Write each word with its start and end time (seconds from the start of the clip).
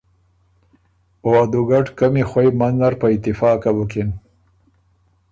او 1.23 1.29
ا 1.41 1.43
دُوګډ 1.51 1.85
قمی 1.97 2.23
خوئ 2.29 2.49
منځ 2.59 2.75
نر 2.79 2.93
په 3.01 3.07
اتفاقه 3.15 3.71
بُکن 3.77 4.09